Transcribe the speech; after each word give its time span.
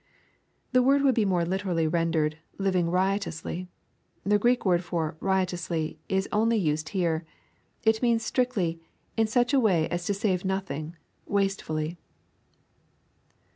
]The 0.71 0.81
word 0.81 1.03
would 1.03 1.13
be 1.13 1.25
more 1.25 1.45
literally 1.45 1.87
ren 1.87 2.11
dered," 2.11 2.33
living 2.67 2.89
riotously." 2.89 3.67
The 4.25 4.39
Greek 4.39 4.65
word 4.65 4.83
for" 4.83 5.15
riotously," 5.29 5.99
is 6.09 6.27
only 6.31 6.57
used 6.57 6.89
here. 6.89 7.23
It 7.83 8.01
means 8.01 8.25
strictly 8.25 8.81
"in 9.15 9.27
such 9.27 9.53
a 9.53 9.59
way 9.59 9.87
as 9.89 10.03
to 10.07 10.15
save 10.15 10.43
nothing,— 10.43 10.95
wastefully." 11.37 11.99